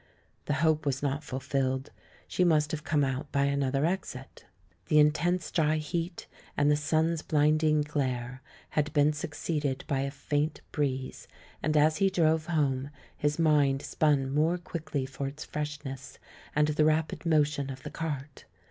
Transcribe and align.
The 0.45 0.55
hope 0.65 0.83
was 0.87 1.03
not 1.03 1.23
fulfilled; 1.23 1.91
she 2.27 2.43
must 2.43 2.71
have 2.71 2.83
come 2.83 3.03
out 3.03 3.31
by 3.31 3.43
another 3.45 3.85
exit. 3.85 4.47
The 4.87 4.97
intense 4.97 5.51
dry 5.51 5.75
heat 5.75 6.25
and 6.57 6.71
the 6.71 6.75
sun's 6.75 7.21
blinding 7.21 7.81
glare 7.81 8.41
had 8.69 8.91
been 8.93 9.13
succeeded 9.13 9.83
by 9.85 9.99
a 9.99 10.09
faint 10.09 10.61
breeze, 10.71 11.27
and 11.61 11.77
as 11.77 11.97
he 11.97 12.09
drove 12.09 12.47
home 12.47 12.89
his 13.15 13.37
mind 13.37 13.83
spun 13.83 14.31
more 14.33 14.57
quickly 14.57 15.05
for 15.05 15.27
its 15.27 15.45
freshness, 15.45 16.17
and 16.55 16.69
the 16.69 16.85
rapid 16.85 17.23
motion 17.23 17.69
of 17.69 17.83
the 17.83 17.91
"cart." 17.91 18.45